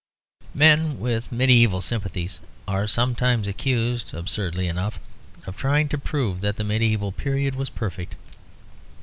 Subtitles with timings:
[0.55, 4.99] Men with medieval sympathies are sometimes accused, absurdly enough,
[5.45, 8.15] of trying to prove that the medieval period was perfect.